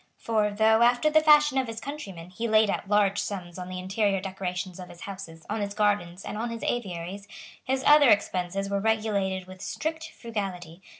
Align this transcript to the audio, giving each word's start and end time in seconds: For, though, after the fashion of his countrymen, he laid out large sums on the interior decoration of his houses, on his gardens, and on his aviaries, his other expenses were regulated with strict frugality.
For, 0.17 0.49
though, 0.49 0.81
after 0.81 1.11
the 1.11 1.21
fashion 1.21 1.59
of 1.59 1.67
his 1.67 1.79
countrymen, 1.79 2.31
he 2.31 2.47
laid 2.47 2.71
out 2.71 2.89
large 2.89 3.19
sums 3.21 3.59
on 3.59 3.69
the 3.69 3.77
interior 3.77 4.19
decoration 4.19 4.73
of 4.81 4.89
his 4.89 5.01
houses, 5.01 5.45
on 5.47 5.61
his 5.61 5.75
gardens, 5.75 6.25
and 6.25 6.39
on 6.39 6.49
his 6.49 6.63
aviaries, 6.63 7.27
his 7.63 7.83
other 7.85 8.09
expenses 8.09 8.67
were 8.67 8.79
regulated 8.79 9.45
with 9.47 9.61
strict 9.61 10.09
frugality. 10.09 10.81